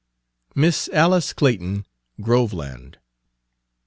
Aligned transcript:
MISS 0.55 0.89
ALICE 0.93 1.31
CLAYTON, 1.31 1.85
GROVELAND. 2.21 2.97